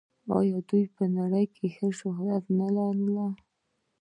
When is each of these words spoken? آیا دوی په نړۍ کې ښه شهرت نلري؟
آیا 0.37 0.57
دوی 0.69 0.83
په 0.95 1.03
نړۍ 1.17 1.45
کې 1.55 1.65
ښه 1.75 1.87
شهرت 1.99 2.43
نلري؟ 2.59 3.27